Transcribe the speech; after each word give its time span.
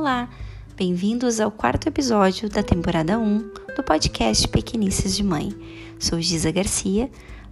Olá, 0.00 0.30
bem-vindos 0.78 1.40
ao 1.40 1.50
quarto 1.50 1.86
episódio 1.86 2.48
da 2.48 2.62
temporada 2.62 3.18
1 3.18 3.38
do 3.76 3.82
podcast 3.82 4.48
Pequenices 4.48 5.14
de 5.14 5.22
Mãe. 5.22 5.54
Sou 5.98 6.18
Giza 6.22 6.50
Garcia, 6.50 7.10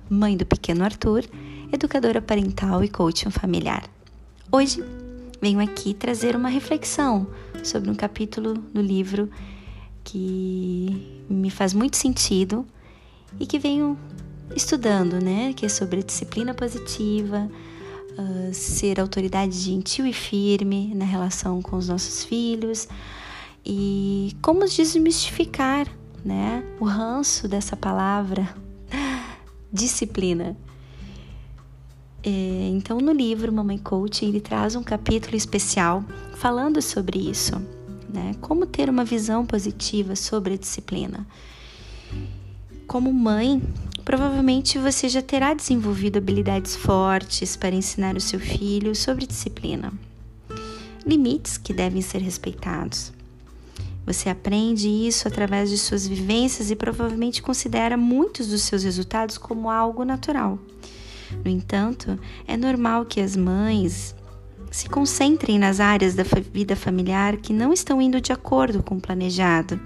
mãe 0.09 0.35
do 0.35 0.47
pequeno 0.47 0.83
Arthur, 0.83 1.27
educadora 1.71 2.23
parental 2.23 2.83
e 2.83 2.89
coaching 2.89 3.29
familiar. 3.29 3.85
Hoje 4.51 4.83
venho 5.43 5.61
aqui 5.61 5.93
trazer 5.93 6.35
uma 6.35 6.49
reflexão 6.49 7.27
sobre 7.63 7.91
um 7.91 7.95
capítulo 7.95 8.55
do 8.55 8.81
livro 8.81 9.29
que 10.03 11.23
me 11.29 11.51
faz 11.51 11.75
muito 11.75 11.99
sentido 11.99 12.67
e 13.39 13.45
que 13.45 13.59
venho 13.59 13.95
estudando, 14.57 15.23
né? 15.23 15.53
Que 15.53 15.67
é 15.67 15.69
sobre 15.69 16.03
disciplina 16.03 16.55
positiva, 16.55 17.51
uh, 18.19 18.53
ser 18.53 19.01
autoridade 19.01 19.55
gentil 19.55 20.07
e 20.07 20.13
firme 20.13 20.93
na 20.95 21.05
relação 21.05 21.63
com 21.63 21.77
os 21.77 21.89
nossos 21.89 22.25
filhos 22.25 22.89
e 23.65 24.37
como 24.43 24.67
desmistificar, 24.67 25.87
né? 26.25 26.65
O 26.81 26.85
ranço 26.85 27.47
dessa 27.47 27.77
palavra 27.77 28.49
disciplina. 29.73 30.57
É, 32.23 32.69
então, 32.73 32.99
no 32.99 33.13
livro 33.13 33.53
Mamãe 33.53 33.79
Coach, 33.79 34.25
ele 34.25 34.41
traz 34.41 34.75
um 34.75 34.83
capítulo 34.83 35.37
especial 35.37 36.05
falando 36.35 36.83
sobre 36.83 37.19
isso, 37.19 37.55
né? 38.13 38.35
Como 38.41 38.67
ter 38.67 38.91
uma 38.91 39.05
visão 39.05 39.47
positiva 39.47 40.17
sobre 40.17 40.55
a 40.55 40.57
disciplina. 40.57 41.27
Como 42.87 43.13
mãe, 43.13 43.63
provavelmente 44.09 44.79
você 44.79 45.07
já 45.07 45.21
terá 45.21 45.53
desenvolvido 45.53 46.17
habilidades 46.17 46.75
fortes 46.75 47.57
para 47.57 47.75
ensinar 47.75 48.17
o 48.17 48.21
seu 48.23 48.41
filho 48.41 48.95
sobre 48.95 49.27
disciplina. 49.27 49.93
Limites 51.05 51.59
que 51.59 51.75
devem 51.75 52.01
ser 52.01 52.23
respeitados. 52.23 53.13
Você 54.07 54.31
aprende 54.31 54.89
isso 54.89 55.29
através 55.29 55.69
de 55.69 55.77
suas 55.77 56.09
vivências 56.09 56.71
e 56.71 56.75
provavelmente 56.75 57.43
considera 57.43 57.99
muitos 57.99 58.47
dos 58.47 58.63
seus 58.63 58.83
resultados 58.83 59.37
como 59.37 59.69
algo 59.69 60.07
natural. 60.07 60.59
No 61.45 61.51
entanto, 61.51 62.19
é 62.47 62.57
normal 62.57 63.05
que 63.05 63.21
as 63.21 63.37
mães 63.37 64.17
se 64.71 64.89
concentrem 64.89 65.59
nas 65.59 65.81
áreas 65.81 66.15
da 66.15 66.25
vida 66.51 66.75
familiar 66.75 67.37
que 67.37 67.53
não 67.53 67.75
estão 67.75 68.01
indo 68.01 68.23
de 68.23 68.33
acordo 68.33 68.83
com 68.83 68.97
o 68.97 69.01
planejado 69.03 69.79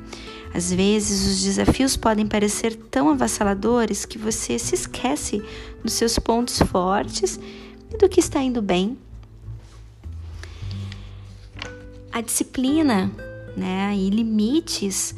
às 0.54 0.72
vezes, 0.72 1.26
os 1.26 1.42
desafios 1.42 1.96
podem 1.96 2.26
parecer 2.26 2.76
tão 2.76 3.08
avassaladores 3.08 4.04
que 4.04 4.18
você 4.18 4.58
se 4.58 4.74
esquece 4.74 5.42
dos 5.82 5.94
seus 5.94 6.18
pontos 6.18 6.58
fortes 6.58 7.40
e 7.92 7.96
do 7.96 8.08
que 8.08 8.20
está 8.20 8.40
indo 8.42 8.60
bem. 8.60 8.98
A 12.12 12.20
disciplina 12.20 13.10
né, 13.56 13.94
e 13.96 14.10
limites 14.10 15.14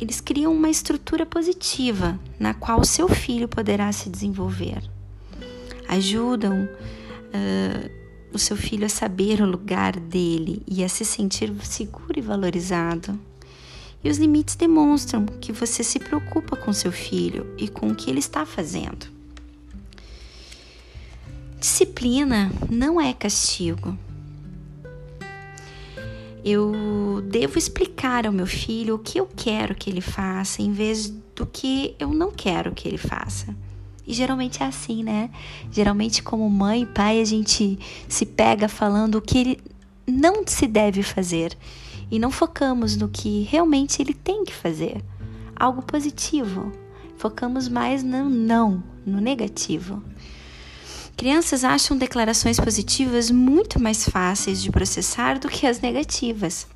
eles 0.00 0.20
criam 0.20 0.52
uma 0.52 0.68
estrutura 0.68 1.24
positiva 1.24 2.18
na 2.36 2.52
qual 2.54 2.80
o 2.80 2.84
seu 2.84 3.08
filho 3.08 3.46
poderá 3.46 3.92
se 3.92 4.10
desenvolver. 4.10 4.82
Ajudam 5.86 6.64
uh, 6.64 7.90
o 8.32 8.38
seu 8.38 8.56
filho 8.56 8.86
a 8.86 8.88
saber 8.88 9.40
o 9.40 9.46
lugar 9.46 10.00
dele 10.00 10.62
e 10.66 10.82
a 10.82 10.88
se 10.88 11.04
sentir 11.04 11.52
seguro 11.62 12.14
e 12.16 12.20
valorizado. 12.20 13.16
E 14.04 14.10
os 14.10 14.18
limites 14.18 14.56
demonstram 14.56 15.24
que 15.24 15.52
você 15.52 15.84
se 15.84 15.98
preocupa 15.98 16.56
com 16.56 16.72
seu 16.72 16.90
filho 16.90 17.54
e 17.56 17.68
com 17.68 17.88
o 17.88 17.94
que 17.94 18.10
ele 18.10 18.18
está 18.18 18.44
fazendo. 18.44 19.06
Disciplina 21.58 22.50
não 22.68 23.00
é 23.00 23.12
castigo. 23.12 23.96
Eu 26.44 27.22
devo 27.28 27.56
explicar 27.56 28.26
ao 28.26 28.32
meu 28.32 28.46
filho 28.46 28.96
o 28.96 28.98
que 28.98 29.20
eu 29.20 29.28
quero 29.36 29.76
que 29.76 29.88
ele 29.88 30.00
faça 30.00 30.60
em 30.60 30.72
vez 30.72 31.08
do 31.36 31.46
que 31.46 31.94
eu 32.00 32.08
não 32.12 32.32
quero 32.32 32.72
que 32.72 32.88
ele 32.88 32.98
faça. 32.98 33.54
E 34.04 34.12
geralmente 34.12 34.60
é 34.60 34.66
assim, 34.66 35.04
né? 35.04 35.30
Geralmente, 35.70 36.20
como 36.20 36.50
mãe 36.50 36.82
e 36.82 36.86
pai, 36.86 37.20
a 37.20 37.24
gente 37.24 37.78
se 38.08 38.26
pega 38.26 38.68
falando 38.68 39.14
o 39.14 39.22
que 39.22 39.38
ele 39.38 39.60
não 40.04 40.44
se 40.44 40.66
deve 40.66 41.04
fazer 41.04 41.56
e 42.12 42.18
não 42.18 42.30
focamos 42.30 42.94
no 42.94 43.08
que 43.08 43.40
realmente 43.44 44.02
ele 44.02 44.12
tem 44.12 44.44
que 44.44 44.52
fazer, 44.52 45.02
algo 45.56 45.80
positivo. 45.80 46.70
Focamos 47.16 47.68
mais 47.68 48.02
no 48.02 48.28
não, 48.28 48.84
no 49.06 49.18
negativo. 49.18 50.04
Crianças 51.16 51.64
acham 51.64 51.96
declarações 51.96 52.60
positivas 52.60 53.30
muito 53.30 53.80
mais 53.80 54.06
fáceis 54.06 54.62
de 54.62 54.70
processar 54.70 55.38
do 55.38 55.48
que 55.48 55.66
as 55.66 55.80
negativas. 55.80 56.66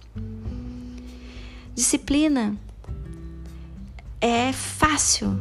Disciplina 1.74 2.56
é 4.22 4.54
fácil 4.54 5.38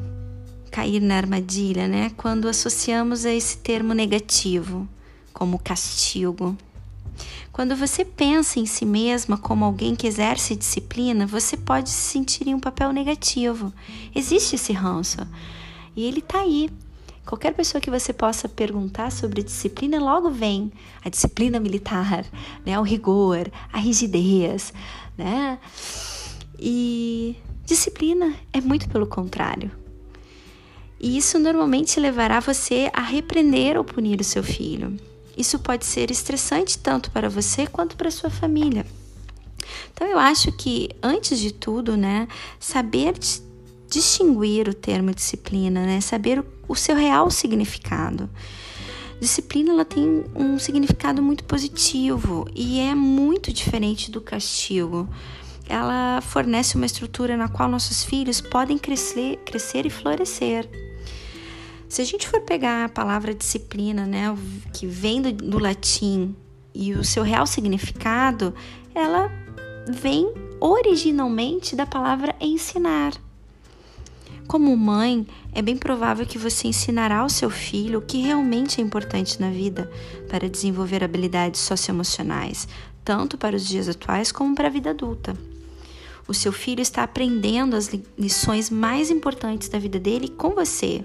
cair 0.72 1.00
na 1.00 1.16
armadilha, 1.16 1.88
né? 1.88 2.12
Quando 2.18 2.50
associamos 2.50 3.26
a 3.26 3.32
esse 3.32 3.60
termo 3.60 3.94
negativo, 3.94 4.86
como 5.32 5.58
castigo. 5.58 6.58
Quando 7.52 7.76
você 7.76 8.04
pensa 8.04 8.60
em 8.60 8.66
si 8.66 8.86
mesma 8.86 9.38
como 9.38 9.64
alguém 9.64 9.96
que 9.96 10.08
exerce 10.08 10.56
disciplina, 10.56 11.26
você 11.26 11.56
pode 11.56 11.90
se 11.90 12.12
sentir 12.12 12.48
em 12.48 12.54
um 12.54 12.60
papel 12.60 12.92
negativo. 12.92 13.74
Existe 14.14 14.56
esse 14.56 14.74
ranço. 14.74 15.26
E 15.96 16.04
ele 16.04 16.20
está 16.20 16.42
aí. 16.42 16.70
Qualquer 17.26 17.54
pessoa 17.54 17.82
que 17.82 17.90
você 17.90 18.14
possa 18.14 18.48
perguntar 18.48 19.12
sobre 19.12 19.42
disciplina, 19.42 20.00
logo 20.00 20.30
vem 20.30 20.72
a 21.04 21.10
disciplina 21.10 21.60
militar, 21.60 22.26
né? 22.66 22.80
o 22.80 22.84
rigor, 22.84 23.50
a 23.74 23.80
rigidez. 23.80 24.72
Né? 25.18 25.58
E 26.60 27.36
disciplina 27.66 28.36
é 28.54 28.62
muito 28.62 28.88
pelo 28.90 29.08
contrário. 29.08 29.72
E 31.00 31.18
isso 31.18 31.40
normalmente 31.40 32.00
levará 32.00 32.40
você 32.40 32.90
a 32.94 33.02
repreender 33.02 33.78
ou 33.78 33.84
punir 33.84 34.20
o 34.22 34.24
seu 34.24 34.44
filho. 34.44 34.96
Isso 35.38 35.60
pode 35.60 35.86
ser 35.86 36.12
estressante 36.12 36.78
tanto 36.78 37.12
para 37.12 37.30
você 37.30 37.68
quanto 37.68 37.96
para 37.96 38.10
sua 38.12 38.30
família. 38.30 38.86
Então 39.94 40.08
eu 40.08 40.20
acho 40.20 40.52
que 40.52 40.90
antes 41.02 41.40
de 41.40 41.52
tudo, 41.52 41.98
né, 41.98 42.28
saber 42.60 43.16
distinguir 43.90 44.68
o 44.68 44.74
termo 44.74 45.14
disciplina, 45.14 45.86
né, 45.86 46.02
saber 46.02 46.40
o, 46.40 46.46
o 46.68 46.76
seu 46.76 46.96
real 46.96 47.30
significado. 47.30 48.30
Disciplina 49.20 49.72
ela 49.72 49.86
tem 49.86 50.26
um 50.36 50.60
significado 50.60 51.22
muito 51.22 51.46
positivo 51.46 52.48
e 52.54 52.80
é 52.80 52.94
muito 52.94 53.52
diferente 53.52 54.12
do 54.12 54.20
castigo. 54.20 55.08
Ela 55.68 56.22
fornece 56.22 56.76
uma 56.76 56.86
estrutura 56.86 57.38
na 57.38 57.48
qual 57.48 57.70
nossos 57.70 58.04
filhos 58.04 58.42
podem 58.42 58.78
crescer, 58.78 59.38
crescer 59.46 59.86
e 59.86 59.90
florescer. 59.90 60.70
Se 61.88 62.02
a 62.02 62.06
gente 62.06 62.28
for 62.28 62.42
pegar 62.42 62.86
a 62.86 62.90
palavra 62.90 63.34
disciplina, 63.34 64.06
né, 64.06 64.36
que 64.74 64.88
vem 64.88 65.22
do, 65.22 65.32
do 65.32 65.60
latim 65.60 66.36
e 66.74 66.94
o 66.94 67.04
seu 67.04 67.24
real 67.24 67.46
significado, 67.46 68.54
ela 68.94 69.32
vem 69.88 70.34
originalmente 70.60 71.76
da 71.76 71.86
palavra 71.86 72.36
ensinar. 72.40 73.14
Como 74.48 74.76
mãe, 74.78 75.26
é 75.54 75.62
bem 75.62 75.76
provável 75.76 76.26
que 76.26 76.38
você 76.38 76.68
ensinará 76.68 77.20
ao 77.20 77.30
seu 77.30 77.50
filho 77.50 78.00
o 78.00 78.02
que 78.02 78.22
realmente 78.22 78.80
é 78.80 78.84
importante 78.84 79.40
na 79.42 79.50
vida 79.50 79.90
para 80.30 80.50
desenvolver 80.50 81.04
habilidades 81.04 81.62
socioemocionais, 81.62 82.68
tanto 83.04 83.38
para 83.38 83.56
os 83.56 83.68
dias 83.68 83.90
atuais 83.90 84.32
como 84.32 84.54
para 84.54 84.68
a 84.68 84.72
vida 84.72 84.92
adulta. 84.92 85.36
O 86.28 86.34
seu 86.34 86.52
filho 86.52 86.82
está 86.82 87.04
aprendendo 87.04 87.76
as 87.76 87.92
lições 88.18 88.70
mais 88.70 89.10
importantes 89.10 89.70
da 89.70 89.80
vida 89.80 90.00
dele 90.00 90.28
com 90.28 90.52
você. 90.52 91.04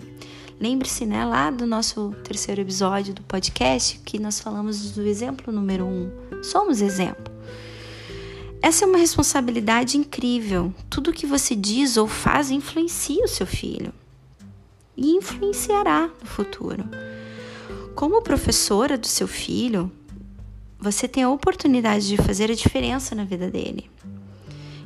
Lembre-se, 0.60 1.06
né, 1.06 1.25
lá 1.25 1.50
do 1.50 1.65
nosso 1.65 2.15
terceiro 2.22 2.60
episódio 2.60 3.15
do 3.15 3.22
podcast, 3.22 3.98
que 4.04 4.18
nós 4.18 4.39
falamos 4.39 4.91
do 4.91 5.07
exemplo 5.07 5.51
número 5.51 5.86
um. 5.86 6.10
Somos 6.42 6.83
exemplo. 6.83 7.33
Essa 8.60 8.84
é 8.84 8.86
uma 8.86 8.98
responsabilidade 8.98 9.97
incrível. 9.97 10.74
Tudo 10.91 11.15
que 11.15 11.24
você 11.24 11.57
diz 11.57 11.97
ou 11.97 12.07
faz 12.07 12.51
influencia 12.51 13.24
o 13.24 13.28
seu 13.28 13.47
filho 13.47 13.91
e 14.95 15.12
influenciará 15.12 16.10
no 16.21 16.27
futuro. 16.27 16.84
Como 17.95 18.21
professora 18.21 18.98
do 18.98 19.07
seu 19.07 19.27
filho, 19.27 19.91
você 20.78 21.09
tem 21.09 21.22
a 21.22 21.30
oportunidade 21.30 22.07
de 22.07 22.18
fazer 22.18 22.51
a 22.51 22.54
diferença 22.54 23.15
na 23.15 23.24
vida 23.24 23.51
dele, 23.51 23.91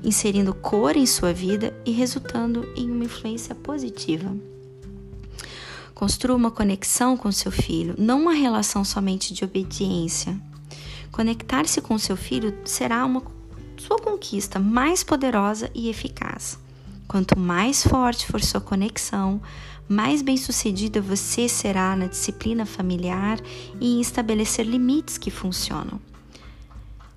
inserindo 0.05 0.55
cor 0.55 0.97
em 0.97 1.05
sua 1.05 1.33
vida 1.33 1.77
e 1.85 1.91
resultando 1.91 2.65
em 2.77 2.89
uma 2.89 3.03
influência 3.03 3.57
positiva. 3.57 4.54
Construa 5.95 6.37
uma 6.37 6.51
conexão 6.51 7.17
com 7.17 7.31
seu 7.31 7.53
filho, 7.53 7.95
não 7.97 8.23
uma 8.23 8.33
relação 8.33 8.85
somente 8.85 9.33
de 9.33 9.45
obediência. 9.45 10.37
Conectar-se 11.13 11.81
com 11.81 11.97
seu 11.97 12.17
filho 12.17 12.53
será 12.65 13.05
uma 13.05 13.23
sua 13.77 13.99
conquista 13.99 14.59
mais 14.59 15.05
poderosa 15.05 15.71
e 15.75 15.89
eficaz. 15.89 16.59
Quanto 17.07 17.39
mais 17.39 17.83
forte 17.83 18.27
for 18.27 18.43
sua 18.43 18.61
conexão, 18.61 19.41
mais 19.89 20.23
bem-sucedida 20.23 21.01
você 21.01 21.49
será 21.49 21.95
na 21.95 22.07
disciplina 22.07 22.67
familiar 22.67 23.39
e 23.81 23.97
em 23.97 24.01
estabelecer 24.01 24.67
limites 24.67 25.19
que 25.19 25.31
funcionam. 25.31 26.01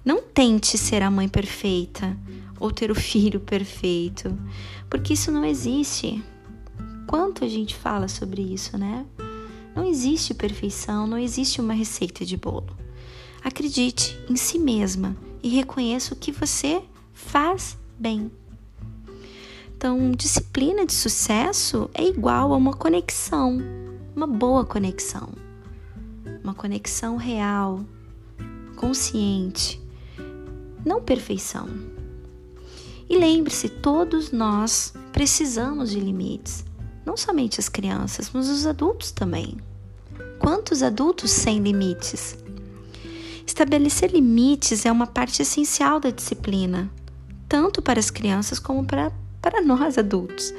Não 0.06 0.22
tente 0.22 0.78
ser 0.78 1.02
a 1.02 1.10
mãe 1.10 1.28
perfeita 1.28 2.16
ou 2.60 2.72
ter 2.72 2.92
o 2.92 2.96
filho 2.96 3.40
perfeito, 3.40 4.38
porque 4.90 5.14
isso 5.14 5.32
não 5.32 5.44
existe. 5.44 6.24
Quanto 7.08 7.46
a 7.46 7.48
gente 7.48 7.74
fala 7.74 8.10
sobre 8.10 8.42
isso, 8.42 8.78
né? 8.78 9.06
Não 9.74 9.86
existe 9.86 10.34
perfeição, 10.34 11.08
não 11.08 11.18
existe 11.18 11.62
uma 11.62 11.74
receita 11.74 12.26
de 12.26 12.36
bolo. 12.36 12.76
Acredite 13.44 14.20
em 14.30 14.36
si 14.36 14.60
mesma 14.60 15.16
e 15.42 15.48
reconheça 15.48 16.14
o 16.14 16.18
que 16.18 16.32
você 16.32 16.84
faz 17.14 17.78
bem. 17.98 18.30
Então, 19.76 20.12
disciplina 20.12 20.86
de 20.86 20.94
sucesso 20.94 21.90
é 21.94 22.04
igual 22.04 22.52
a 22.52 22.58
uma 22.58 22.74
conexão, 22.74 23.60
uma 24.16 24.28
boa 24.28 24.66
conexão, 24.66 25.30
uma 26.44 26.56
conexão 26.56 27.16
real, 27.16 27.86
consciente, 28.76 29.80
não 30.84 31.02
perfeição. 31.02 31.70
E 33.08 33.18
lembre-se, 33.18 33.70
todos 33.70 34.32
nós 34.32 34.94
precisamos 35.14 35.92
de 35.92 36.00
limites, 36.00 36.66
não 37.08 37.16
somente 37.16 37.58
as 37.58 37.70
crianças, 37.70 38.30
mas 38.34 38.50
os 38.50 38.68
adultos 38.68 39.12
também. 39.12 39.56
Quantos 40.40 40.84
adultos 40.84 41.32
sem 41.32 41.60
limites? 41.60 42.38
Estabelecer 43.46 44.12
limites 44.12 44.86
é 44.86 44.92
uma 44.92 45.08
parte 45.08 45.42
essencial 45.42 46.02
da 46.02 46.10
disciplina, 46.10 46.92
tanto 47.48 47.82
para 47.82 47.98
as 47.98 48.12
crianças 48.12 48.60
como 48.60 48.86
para 48.86 49.10
para 49.42 49.62
nós 49.62 49.98
adultos. 49.98 50.54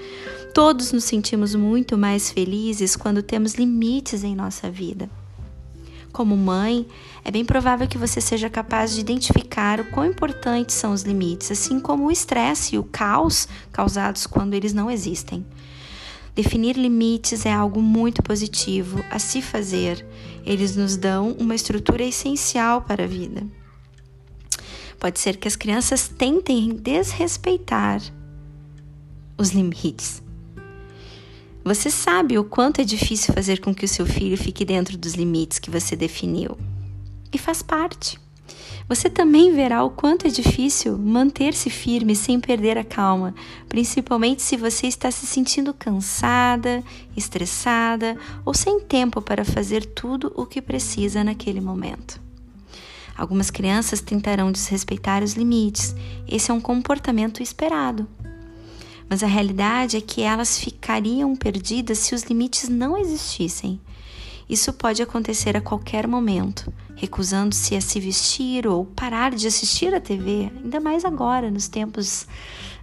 Todos 0.54 0.92
nos 0.92 1.04
sentimos 1.04 1.54
muito 1.54 1.98
mais 1.98 2.30
felizes 2.30 2.96
quando 2.96 3.22
temos 3.22 3.52
limites 3.54 4.24
em 4.24 4.34
nossa 4.34 4.70
vida. 4.70 5.10
Como 6.10 6.34
mãe, 6.34 6.86
é 7.22 7.30
bem 7.30 7.44
provável 7.44 7.86
que 7.86 7.98
você 7.98 8.22
seja 8.22 8.48
capaz 8.48 8.94
de 8.94 9.00
identificar 9.00 9.80
o 9.80 9.84
quão 9.90 10.06
importantes 10.06 10.74
são 10.76 10.92
os 10.92 11.02
limites, 11.02 11.50
assim 11.50 11.78
como 11.78 12.06
o 12.06 12.10
estresse 12.10 12.76
e 12.76 12.78
o 12.78 12.84
caos 12.84 13.46
causados 13.70 14.26
quando 14.26 14.54
eles 14.54 14.72
não 14.72 14.90
existem. 14.90 15.44
Definir 16.38 16.76
limites 16.76 17.44
é 17.44 17.52
algo 17.52 17.82
muito 17.82 18.22
positivo 18.22 19.04
a 19.10 19.18
se 19.18 19.42
fazer. 19.42 20.06
Eles 20.46 20.76
nos 20.76 20.96
dão 20.96 21.32
uma 21.32 21.52
estrutura 21.52 22.04
essencial 22.04 22.80
para 22.80 23.02
a 23.02 23.06
vida. 23.08 23.44
Pode 25.00 25.18
ser 25.18 25.36
que 25.36 25.48
as 25.48 25.56
crianças 25.56 26.06
tentem 26.06 26.76
desrespeitar 26.76 28.00
os 29.36 29.50
limites. 29.50 30.22
Você 31.64 31.90
sabe 31.90 32.38
o 32.38 32.44
quanto 32.44 32.80
é 32.80 32.84
difícil 32.84 33.34
fazer 33.34 33.58
com 33.58 33.74
que 33.74 33.84
o 33.84 33.88
seu 33.88 34.06
filho 34.06 34.38
fique 34.38 34.64
dentro 34.64 34.96
dos 34.96 35.14
limites 35.14 35.58
que 35.58 35.72
você 35.72 35.96
definiu. 35.96 36.56
E 37.32 37.36
faz 37.36 37.62
parte. 37.62 38.16
Você 38.88 39.10
também 39.10 39.52
verá 39.54 39.84
o 39.84 39.90
quanto 39.90 40.26
é 40.26 40.30
difícil 40.30 40.96
manter-se 40.96 41.68
firme 41.68 42.16
sem 42.16 42.40
perder 42.40 42.78
a 42.78 42.84
calma, 42.84 43.34
principalmente 43.68 44.42
se 44.42 44.56
você 44.56 44.86
está 44.86 45.10
se 45.10 45.26
sentindo 45.26 45.74
cansada, 45.74 46.82
estressada 47.16 48.16
ou 48.44 48.54
sem 48.54 48.80
tempo 48.80 49.20
para 49.20 49.44
fazer 49.44 49.84
tudo 49.84 50.32
o 50.36 50.46
que 50.46 50.62
precisa 50.62 51.22
naquele 51.22 51.60
momento. 51.60 52.20
Algumas 53.16 53.50
crianças 53.50 54.00
tentarão 54.00 54.52
desrespeitar 54.52 55.22
os 55.22 55.34
limites. 55.34 55.94
Esse 56.26 56.50
é 56.50 56.54
um 56.54 56.60
comportamento 56.60 57.42
esperado 57.42 58.06
mas 59.08 59.22
a 59.22 59.26
realidade 59.26 59.96
é 59.96 60.00
que 60.00 60.20
elas 60.20 60.58
ficariam 60.58 61.34
perdidas 61.34 61.98
se 61.98 62.14
os 62.14 62.22
limites 62.24 62.68
não 62.68 62.96
existissem. 62.96 63.80
Isso 64.48 64.72
pode 64.72 65.02
acontecer 65.02 65.56
a 65.56 65.60
qualquer 65.60 66.06
momento, 66.06 66.72
recusando-se 66.96 67.76
a 67.76 67.80
se 67.80 68.00
vestir 68.00 68.66
ou 68.66 68.86
parar 68.86 69.32
de 69.32 69.46
assistir 69.46 69.94
a 69.94 70.00
TV, 70.00 70.50
ainda 70.56 70.80
mais 70.80 71.04
agora, 71.04 71.50
nos 71.50 71.68
tempos 71.68 72.26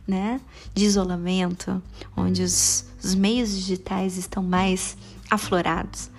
né, 0.08 0.40
de 0.74 0.86
isolamento, 0.86 1.82
onde 2.16 2.44
os, 2.44 2.86
os 3.04 3.16
meios 3.16 3.56
digitais 3.56 4.16
estão 4.16 4.44
mais 4.44 4.96
aflorados. 5.30 6.12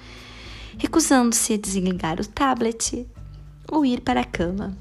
Recusando-se 0.77 1.55
a 1.55 1.57
desligar 1.57 2.21
o 2.21 2.27
tablet 2.27 3.07
ou 3.71 3.87
ir 3.87 4.01
para 4.01 4.23
a 4.23 4.25
cama. 4.25 4.77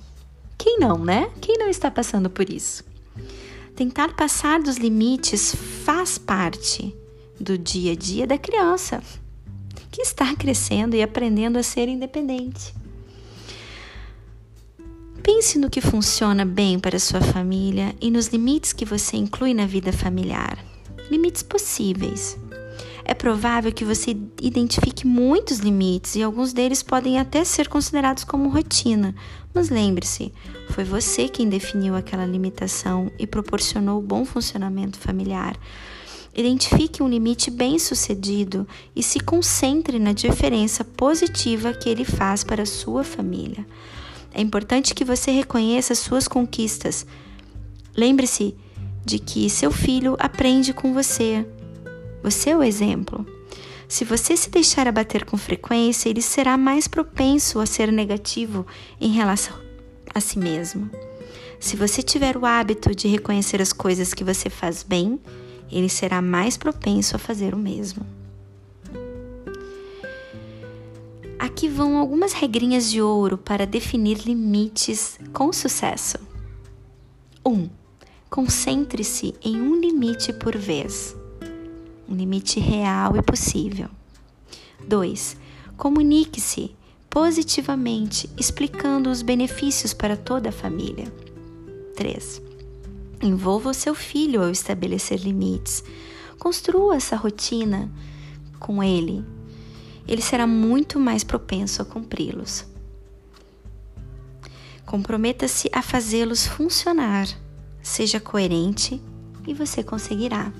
Quem 0.58 0.80
não, 0.80 0.98
né? 0.98 1.30
Quem 1.40 1.58
não 1.58 1.70
está 1.70 1.92
passando 1.92 2.30
por 2.30 2.50
isso? 2.50 2.84
Tentar 3.76 4.16
passar 4.16 4.60
dos 4.60 4.78
limites 4.78 5.54
faz 5.84 6.18
parte 6.18 6.96
do 7.40 7.58
dia 7.58 7.92
a 7.92 7.96
dia 7.96 8.26
da 8.26 8.38
criança, 8.38 9.04
que 9.96 10.02
está 10.02 10.36
crescendo 10.36 10.94
e 10.94 11.02
aprendendo 11.02 11.58
a 11.58 11.64
ser 11.64 11.88
independente. 11.88 12.76
Pense 15.24 15.58
no 15.58 15.70
que 15.70 15.80
funciona 15.80 16.44
bem 16.44 16.78
para 16.78 17.00
sua 17.00 17.22
família 17.22 17.96
e 18.02 18.12
nos 18.12 18.28
limites 18.28 18.74
que 18.74 18.84
você 18.84 19.16
inclui 19.16 19.54
na 19.54 19.66
vida 19.66 19.94
familiar. 19.94 20.60
Limites 21.10 21.42
possíveis. 21.42 22.38
É 23.06 23.14
provável 23.14 23.72
que 23.72 23.86
você 23.86 24.18
identifique 24.42 25.08
muitos 25.08 25.60
limites 25.60 26.16
e 26.16 26.24
alguns 26.24 26.52
deles 26.52 26.84
podem 26.84 27.18
até 27.18 27.46
ser 27.46 27.70
considerados 27.70 28.26
como 28.26 28.50
rotina, 28.50 29.16
mas 29.54 29.70
lembre-se, 29.70 30.34
foi 30.72 30.84
você 30.84 31.30
quem 31.30 31.48
definiu 31.48 31.96
aquela 31.96 32.26
limitação 32.26 33.10
e 33.18 33.26
proporcionou 33.26 34.00
o 34.00 34.06
bom 34.06 34.26
funcionamento 34.26 35.00
familiar. 35.00 35.58
Identifique 36.36 37.02
um 37.02 37.08
limite 37.08 37.50
bem 37.50 37.80
sucedido 37.80 38.68
e 38.94 39.02
se 39.02 39.20
concentre 39.20 39.98
na 39.98 40.12
diferença 40.12 40.84
positiva 40.84 41.74
que 41.74 41.88
ele 41.88 42.04
faz 42.04 42.44
para 42.44 42.64
a 42.64 42.66
sua 42.66 43.04
família. 43.04 43.66
É 44.34 44.42
importante 44.42 44.94
que 44.94 45.06
você 45.06 45.32
reconheça 45.32 45.96
suas 45.96 46.28
conquistas. 46.28 47.06
Lembre-se 47.96 48.54
de 49.06 49.18
que 49.18 49.50
seu 49.50 49.72
filho 49.72 50.18
aprende 50.20 50.74
com 50.74 50.94
você, 50.94 51.48
você 52.22 52.50
é 52.50 52.58
o 52.58 52.64
exemplo. 52.64 53.26
Se 53.88 54.04
você 54.04 54.36
se 54.36 54.50
deixar 54.50 54.88
abater 54.88 55.26
com 55.26 55.38
frequência, 55.38 56.10
ele 56.10 56.22
será 56.22 56.58
mais 56.58 56.88
propenso 56.88 57.60
a 57.60 57.66
ser 57.66 57.92
negativo 57.92 58.66
em 59.00 59.12
relação 59.12 59.56
a 60.14 60.20
si 60.20 60.40
mesmo. 60.40 60.90
Se 61.60 61.76
você 61.76 62.02
tiver 62.02 62.36
o 62.36 62.46
hábito 62.46 62.96
de 62.96 63.08
reconhecer 63.08 63.62
as 63.62 63.72
coisas 63.72 64.14
que 64.14 64.24
você 64.24 64.50
faz 64.50 64.82
bem, 64.82 65.20
ele 65.72 65.90
será 65.90 66.22
mais 66.22 66.58
propenso 66.58 67.16
a 67.16 67.20
fazer 67.20 67.54
o 67.54 67.58
mesmo. 67.58 68.06
Aqui 71.38 71.68
vão 71.68 71.98
algumas 71.98 72.34
regrinhas 72.34 72.90
de 72.90 73.02
ouro 73.02 73.38
para 73.38 73.66
definir 73.66 74.20
limites 74.26 75.20
com 75.34 75.52
sucesso. 75.54 76.18
1. 77.46 77.52
Um, 77.52 77.70
Concentre-se 78.30 79.34
em 79.42 79.62
um 79.62 79.80
limite 79.80 80.34
por 80.34 80.58
vez 80.58 81.16
um 82.08 82.16
limite 82.16 82.60
real 82.60 83.18
e 83.18 83.22
possível. 83.22 83.90
2. 84.88 85.38
Comunique-se 85.78 86.76
positivamente, 87.10 88.30
explicando 88.38 89.10
os 89.10 89.22
benefícios 89.22 89.94
para 89.94 90.18
toda 90.18 90.50
a 90.50 90.52
família. 90.52 91.12
3. 91.96 92.42
Envolva 93.22 93.70
o 93.70 93.74
seu 93.74 93.96
filho 93.96 94.44
ao 94.44 94.50
estabelecer 94.50 95.20
limites. 95.20 95.84
Construa 96.38 96.96
essa 96.96 97.16
rotina 97.16 97.92
com 98.60 98.84
ele. 98.84 99.24
Ele 100.08 100.22
será 100.22 100.46
muito 100.46 101.00
mais 101.00 101.24
propenso 101.24 101.82
a 101.82 101.86
cumpri-los. 101.86 102.66
Comprometa-se 104.86 105.70
a 105.74 105.82
fazê-los 105.82 106.46
funcionar. 106.46 107.28
Seja 107.82 108.20
coerente 108.20 109.02
e 109.48 109.54
você 109.54 109.84
conseguirá. 109.84 110.52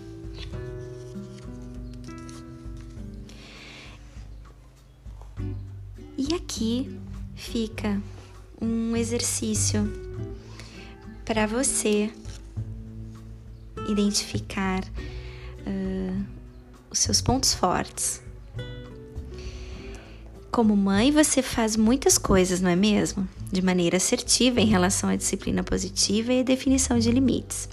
E 6.18 6.34
aqui 6.34 7.00
fica 7.36 8.02
um 8.60 8.96
exercício 8.96 9.92
para 11.24 11.46
você 11.46 12.12
identificar 13.88 14.84
uh, 14.84 16.26
os 16.90 17.00
seus 17.00 17.22
pontos 17.22 17.54
fortes. 17.54 18.22
Como 20.52 20.76
mãe, 20.76 21.12
você 21.12 21.42
faz 21.42 21.76
muitas 21.76 22.18
coisas, 22.18 22.62
não 22.62 22.70
é 22.70 22.76
mesmo? 22.76 23.28
De 23.52 23.62
maneira 23.62 23.98
assertiva 23.98 24.62
em 24.62 24.66
relação 24.66 25.10
à 25.10 25.16
disciplina 25.16 25.64
positiva 25.64 26.32
e 26.32 26.44
definição 26.44 26.98
de 26.98 27.12
limites. 27.12 27.68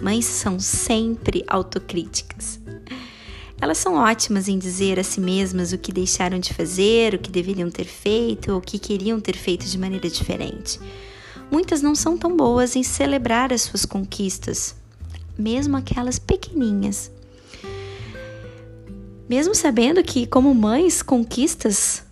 Mães 0.00 0.24
são 0.24 0.60
sempre 0.60 1.44
autocríticas. 1.48 2.60
Elas 3.60 3.78
são 3.78 3.94
ótimas 3.94 4.46
em 4.46 4.56
dizer 4.56 5.00
a 5.00 5.02
si 5.02 5.20
mesmas 5.20 5.72
o 5.72 5.78
que 5.78 5.90
deixaram 5.90 6.38
de 6.38 6.54
fazer, 6.54 7.14
o 7.14 7.18
que 7.18 7.30
deveriam 7.30 7.68
ter 7.68 7.86
feito, 7.86 8.52
ou 8.52 8.58
o 8.58 8.62
que 8.62 8.78
queriam 8.78 9.18
ter 9.18 9.36
feito 9.36 9.66
de 9.66 9.76
maneira 9.76 10.08
diferente. 10.08 10.78
Muitas 11.50 11.82
não 11.82 11.94
são 11.94 12.16
tão 12.16 12.36
boas 12.36 12.76
em 12.76 12.84
celebrar 12.84 13.52
as 13.52 13.62
suas 13.62 13.84
conquistas, 13.84 14.76
mesmo 15.38 15.76
aquelas 15.76 16.18
pequeninhas. 16.18 17.10
Mesmo 19.28 19.54
sabendo 19.54 20.02
que, 20.02 20.26
como 20.26 20.54
mães, 20.54 21.02
conquistas, 21.02 22.04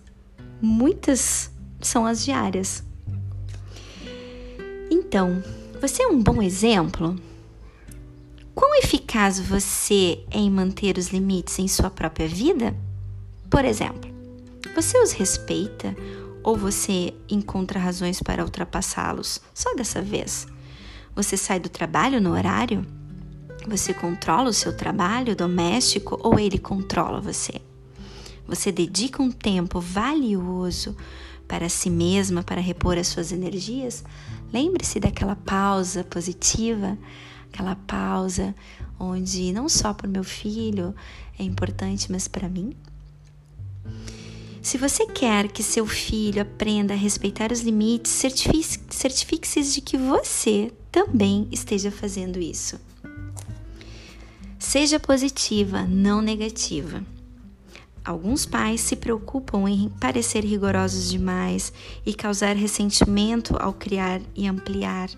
muitas 0.61 1.51
são 1.81 2.05
as 2.05 2.23
diárias. 2.23 2.83
Então, 4.89 5.43
você 5.81 6.03
é 6.03 6.07
um 6.07 6.21
bom 6.21 6.41
exemplo? 6.41 7.15
Quão 8.55 8.75
eficaz 8.75 9.39
você 9.39 10.23
é 10.31 10.39
em 10.39 10.49
manter 10.49 10.97
os 10.97 11.09
limites 11.09 11.59
em 11.59 11.67
sua 11.67 11.89
própria 11.89 12.27
vida? 12.27 12.75
Por 13.49 13.65
exemplo, 13.65 14.09
você 14.75 14.97
os 14.99 15.11
respeita 15.11 15.95
ou 16.43 16.55
você 16.55 17.13
encontra 17.29 17.79
razões 17.79 18.21
para 18.21 18.43
ultrapassá-los 18.43 19.41
só 19.53 19.73
dessa 19.75 20.01
vez? 20.01 20.47
Você 21.15 21.35
sai 21.35 21.59
do 21.59 21.69
trabalho 21.69 22.21
no 22.21 22.31
horário? 22.31 22.85
Você 23.67 23.93
controla 23.93 24.49
o 24.49 24.53
seu 24.53 24.75
trabalho 24.75 25.35
doméstico 25.35 26.19
ou 26.23 26.39
ele 26.39 26.57
controla 26.57 27.19
você? 27.19 27.61
Você 28.47 28.71
dedica 28.71 29.21
um 29.21 29.29
tempo 29.29 29.81
valioso 29.81 30.95
para 31.47 31.67
si 31.67 31.89
mesma 31.89 32.43
para 32.43 32.61
repor 32.61 32.97
as 32.97 33.07
suas 33.07 33.31
energias? 33.31 34.03
Lembre-se 34.53 34.99
daquela 34.99 35.35
pausa 35.35 36.03
positiva 36.03 36.97
aquela 37.51 37.75
pausa 37.75 38.55
onde 38.99 39.51
não 39.51 39.67
só 39.67 39.93
para 39.93 40.07
o 40.07 40.09
meu 40.09 40.23
filho 40.23 40.93
é 41.37 41.43
importante, 41.43 42.11
mas 42.11 42.27
para 42.27 42.47
mim. 42.47 42.73
Se 44.61 44.77
você 44.77 45.05
quer 45.07 45.47
que 45.47 45.63
seu 45.63 45.85
filho 45.85 46.41
aprenda 46.41 46.93
a 46.93 46.97
respeitar 46.97 47.51
os 47.51 47.61
limites, 47.61 48.11
certifique-se 48.11 49.63
de 49.63 49.81
que 49.81 49.97
você 49.97 50.73
também 50.91 51.47
esteja 51.51 51.89
fazendo 51.89 52.39
isso. 52.39 52.79
Seja 54.77 54.99
positiva, 54.99 55.87
não 55.89 56.21
negativa. 56.21 57.03
Alguns 58.05 58.45
pais 58.45 58.79
se 58.79 58.95
preocupam 58.95 59.67
em 59.67 59.89
parecer 59.89 60.45
rigorosos 60.45 61.09
demais 61.09 61.73
e 62.05 62.13
causar 62.13 62.55
ressentimento 62.55 63.57
ao 63.59 63.73
criar 63.73 64.21
e 64.35 64.45
ampliar 64.45 65.09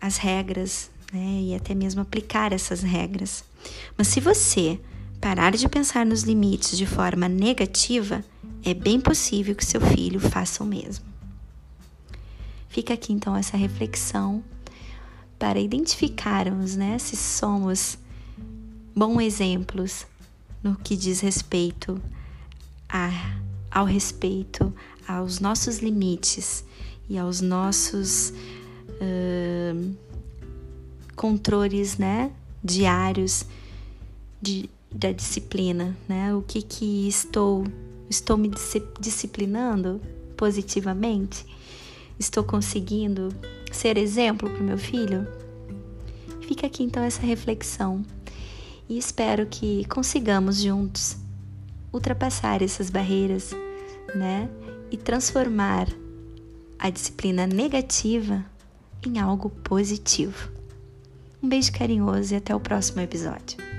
as 0.00 0.16
regras 0.16 0.90
né? 1.12 1.42
E 1.42 1.54
até 1.54 1.76
mesmo 1.76 2.00
aplicar 2.00 2.52
essas 2.52 2.82
regras. 2.82 3.44
Mas 3.96 4.08
se 4.08 4.18
você 4.18 4.80
parar 5.20 5.52
de 5.52 5.68
pensar 5.68 6.04
nos 6.04 6.24
limites 6.24 6.76
de 6.76 6.86
forma 6.86 7.28
negativa, 7.28 8.24
é 8.64 8.74
bem 8.74 9.00
possível 9.00 9.54
que 9.54 9.64
seu 9.64 9.80
filho 9.80 10.18
faça 10.18 10.64
o 10.64 10.66
mesmo. 10.66 11.04
Fica 12.68 12.94
aqui 12.94 13.12
então 13.12 13.36
essa 13.36 13.56
reflexão 13.56 14.42
para 15.38 15.60
identificarmos 15.60 16.74
né, 16.74 16.98
se 16.98 17.16
somos 17.16 17.96
bons 18.94 19.20
exemplos 19.20 20.06
no 20.62 20.76
que 20.76 20.96
diz 20.96 21.20
respeito 21.20 22.00
a, 22.88 23.10
ao 23.70 23.84
respeito 23.84 24.72
aos 25.06 25.40
nossos 25.40 25.78
limites 25.78 26.64
e 27.08 27.18
aos 27.18 27.40
nossos. 27.40 28.32
Uh, 29.00 29.94
controles, 31.20 31.98
né, 31.98 32.32
diários 32.64 33.44
de, 34.40 34.70
da 34.90 35.12
disciplina, 35.12 35.94
né? 36.08 36.34
O 36.34 36.40
que 36.40 36.62
que 36.62 37.06
estou 37.06 37.66
estou 38.08 38.38
me 38.38 38.50
disciplinando 38.98 40.00
positivamente? 40.34 41.44
Estou 42.18 42.42
conseguindo 42.42 43.28
ser 43.70 43.98
exemplo 43.98 44.48
para 44.48 44.60
o 44.60 44.64
meu 44.64 44.78
filho? 44.78 45.28
Fica 46.40 46.66
aqui 46.66 46.84
então 46.84 47.02
essa 47.02 47.20
reflexão 47.20 48.02
e 48.90 48.98
espero 48.98 49.46
que 49.46 49.84
consigamos 49.84 50.60
juntos 50.60 51.16
ultrapassar 51.92 52.60
essas 52.60 52.90
barreiras, 52.90 53.52
né? 54.16 54.50
E 54.90 54.96
transformar 54.96 55.86
a 56.76 56.90
disciplina 56.90 57.46
negativa 57.46 58.44
em 59.06 59.20
algo 59.20 59.48
positivo. 59.48 60.50
Um 61.40 61.48
beijo 61.48 61.72
carinhoso 61.72 62.34
e 62.34 62.36
até 62.36 62.54
o 62.54 62.58
próximo 62.58 63.00
episódio. 63.00 63.69